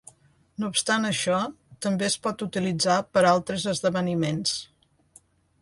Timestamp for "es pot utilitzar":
2.09-2.97